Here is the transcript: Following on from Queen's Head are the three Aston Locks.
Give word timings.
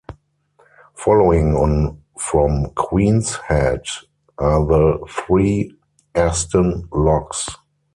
Following 0.95 1.53
on 1.55 2.01
from 2.17 2.71
Queen's 2.73 3.35
Head 3.35 3.83
are 4.39 4.65
the 4.65 5.05
three 5.07 5.75
Aston 6.15 6.89
Locks. 6.91 7.45